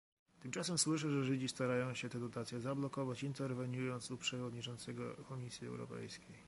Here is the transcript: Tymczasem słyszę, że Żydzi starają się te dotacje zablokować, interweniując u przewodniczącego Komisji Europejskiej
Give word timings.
Tymczasem 0.39 0.77
słyszę, 0.77 1.11
że 1.11 1.23
Żydzi 1.23 1.47
starają 1.49 1.93
się 1.93 2.09
te 2.09 2.19
dotacje 2.19 2.59
zablokować, 2.61 3.23
interweniując 3.23 4.11
u 4.11 4.17
przewodniczącego 4.17 5.15
Komisji 5.29 5.67
Europejskiej 5.67 6.35